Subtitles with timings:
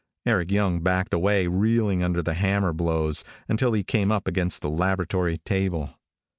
[0.25, 4.69] Eric Young backed away, reeling under the hammer blows, until he came up against the
[4.71, 5.91] laboratory table.